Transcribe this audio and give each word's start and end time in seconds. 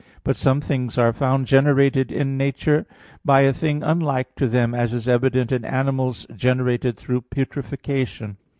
But 0.23 0.35
some 0.35 0.61
things 0.61 0.97
are 0.97 1.13
found 1.13 1.45
generated 1.45 2.11
in 2.11 2.35
nature 2.35 2.87
by 3.23 3.41
a 3.41 3.53
thing 3.53 3.83
unlike 3.83 4.33
to 4.37 4.47
them; 4.47 4.73
as 4.73 4.95
is 4.95 5.07
evident 5.07 5.51
in 5.51 5.63
animals 5.63 6.25
generated 6.35 6.97
through 6.97 7.21
putrefaction. 7.29 8.37